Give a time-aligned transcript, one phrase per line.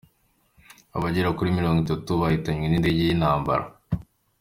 [0.95, 3.65] Abagera kuri Mirongo Itatu bahitanywe n’indege y’intambara